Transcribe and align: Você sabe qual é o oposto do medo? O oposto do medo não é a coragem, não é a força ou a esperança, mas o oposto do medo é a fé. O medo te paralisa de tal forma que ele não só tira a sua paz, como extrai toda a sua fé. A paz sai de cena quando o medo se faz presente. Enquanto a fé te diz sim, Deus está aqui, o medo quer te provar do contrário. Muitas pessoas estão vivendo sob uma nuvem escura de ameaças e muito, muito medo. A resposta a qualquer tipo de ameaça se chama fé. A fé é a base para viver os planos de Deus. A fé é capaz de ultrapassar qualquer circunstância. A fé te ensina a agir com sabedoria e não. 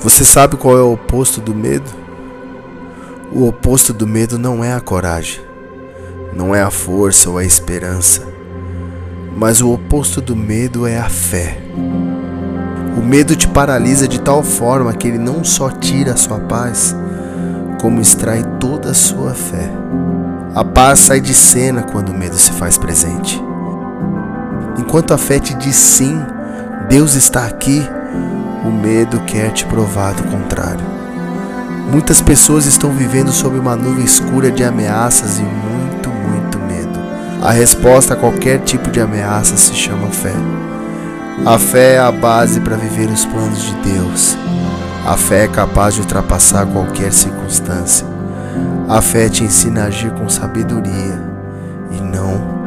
Você 0.00 0.24
sabe 0.24 0.56
qual 0.56 0.76
é 0.76 0.82
o 0.82 0.92
oposto 0.92 1.40
do 1.40 1.54
medo? 1.54 1.90
O 3.32 3.48
oposto 3.48 3.92
do 3.92 4.06
medo 4.06 4.38
não 4.38 4.62
é 4.62 4.72
a 4.72 4.80
coragem, 4.80 5.40
não 6.34 6.54
é 6.54 6.62
a 6.62 6.70
força 6.70 7.30
ou 7.30 7.38
a 7.38 7.44
esperança, 7.44 8.22
mas 9.36 9.60
o 9.60 9.72
oposto 9.72 10.20
do 10.20 10.36
medo 10.36 10.86
é 10.86 10.98
a 10.98 11.08
fé. 11.08 11.58
O 12.96 13.02
medo 13.02 13.34
te 13.34 13.48
paralisa 13.48 14.06
de 14.06 14.20
tal 14.20 14.42
forma 14.42 14.92
que 14.92 15.08
ele 15.08 15.18
não 15.18 15.42
só 15.42 15.70
tira 15.70 16.12
a 16.12 16.16
sua 16.16 16.38
paz, 16.40 16.94
como 17.80 18.00
extrai 18.00 18.44
toda 18.60 18.90
a 18.90 18.94
sua 18.94 19.34
fé. 19.34 19.70
A 20.54 20.64
paz 20.64 21.00
sai 21.00 21.20
de 21.20 21.34
cena 21.34 21.82
quando 21.82 22.10
o 22.10 22.16
medo 22.16 22.36
se 22.36 22.52
faz 22.52 22.78
presente. 22.78 23.42
Enquanto 24.78 25.12
a 25.12 25.18
fé 25.18 25.40
te 25.40 25.54
diz 25.54 25.74
sim, 25.74 26.16
Deus 26.88 27.14
está 27.14 27.46
aqui, 27.46 27.82
o 28.64 28.70
medo 28.70 29.20
quer 29.20 29.52
te 29.52 29.64
provar 29.66 30.14
do 30.14 30.22
contrário. 30.24 30.84
Muitas 31.90 32.20
pessoas 32.20 32.64
estão 32.64 32.90
vivendo 32.90 33.30
sob 33.30 33.58
uma 33.58 33.76
nuvem 33.76 34.04
escura 34.04 34.50
de 34.50 34.64
ameaças 34.64 35.38
e 35.38 35.42
muito, 35.42 36.08
muito 36.08 36.58
medo. 36.58 36.98
A 37.42 37.52
resposta 37.52 38.14
a 38.14 38.16
qualquer 38.16 38.60
tipo 38.60 38.90
de 38.90 39.00
ameaça 39.00 39.56
se 39.56 39.74
chama 39.74 40.08
fé. 40.08 40.32
A 41.44 41.58
fé 41.58 41.94
é 41.94 41.98
a 41.98 42.10
base 42.10 42.58
para 42.60 42.76
viver 42.76 43.08
os 43.10 43.26
planos 43.26 43.62
de 43.62 43.74
Deus. 43.92 44.36
A 45.06 45.16
fé 45.16 45.44
é 45.44 45.48
capaz 45.48 45.94
de 45.94 46.00
ultrapassar 46.00 46.64
qualquer 46.66 47.12
circunstância. 47.12 48.06
A 48.88 49.02
fé 49.02 49.28
te 49.28 49.44
ensina 49.44 49.82
a 49.82 49.86
agir 49.86 50.10
com 50.12 50.28
sabedoria 50.28 51.20
e 51.90 52.00
não. 52.00 52.63